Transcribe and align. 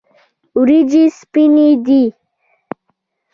وریجې 0.57 1.03
سپینې 1.19 1.69
دي. 1.85 2.03